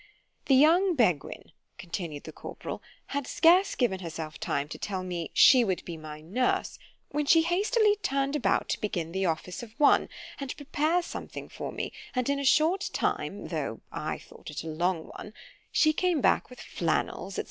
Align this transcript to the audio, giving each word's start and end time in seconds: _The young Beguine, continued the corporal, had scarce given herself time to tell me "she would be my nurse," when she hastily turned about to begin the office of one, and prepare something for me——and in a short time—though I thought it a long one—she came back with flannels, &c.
_The 0.45 0.55
young 0.55 0.95
Beguine, 0.95 1.51
continued 1.77 2.23
the 2.23 2.31
corporal, 2.31 2.81
had 3.13 3.27
scarce 3.27 3.75
given 3.75 3.99
herself 3.99 4.39
time 4.39 4.67
to 4.69 4.79
tell 4.79 5.03
me 5.03 5.29
"she 5.31 5.63
would 5.63 5.85
be 5.85 5.95
my 5.95 6.21
nurse," 6.21 6.79
when 7.11 7.27
she 7.27 7.43
hastily 7.43 7.97
turned 7.97 8.35
about 8.35 8.67
to 8.69 8.81
begin 8.81 9.11
the 9.11 9.27
office 9.27 9.61
of 9.61 9.79
one, 9.79 10.09
and 10.39 10.57
prepare 10.57 11.03
something 11.03 11.47
for 11.49 11.71
me——and 11.71 12.29
in 12.29 12.39
a 12.39 12.43
short 12.43 12.89
time—though 12.93 13.81
I 13.91 14.17
thought 14.17 14.49
it 14.49 14.63
a 14.63 14.69
long 14.69 15.05
one—she 15.09 15.93
came 15.93 16.19
back 16.19 16.49
with 16.49 16.61
flannels, 16.61 17.35
&c. 17.35 17.39